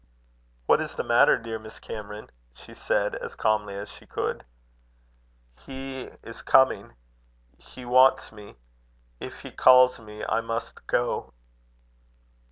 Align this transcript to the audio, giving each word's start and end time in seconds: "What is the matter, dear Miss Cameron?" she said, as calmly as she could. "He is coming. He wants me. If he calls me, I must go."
"What 0.65 0.81
is 0.81 0.95
the 0.95 1.03
matter, 1.03 1.37
dear 1.37 1.59
Miss 1.59 1.77
Cameron?" 1.77 2.31
she 2.55 2.73
said, 2.73 3.13
as 3.13 3.35
calmly 3.35 3.75
as 3.75 3.87
she 3.87 4.07
could. 4.07 4.43
"He 5.59 6.09
is 6.23 6.41
coming. 6.41 6.95
He 7.59 7.85
wants 7.85 8.31
me. 8.31 8.55
If 9.19 9.41
he 9.41 9.51
calls 9.51 9.99
me, 9.99 10.25
I 10.27 10.41
must 10.41 10.87
go." 10.87 11.33